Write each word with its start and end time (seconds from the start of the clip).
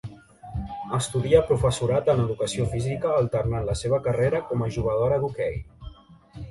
Estudia 0.99 1.41
professorat 1.49 2.09
en 2.15 2.21
educació 2.25 2.65
física 2.73 3.13
alternant 3.19 3.69
la 3.71 3.77
seva 3.85 4.01
carrera 4.09 4.43
com 4.53 4.63
a 4.69 4.73
jugadora 4.79 5.23
d'hoquei. 5.25 5.63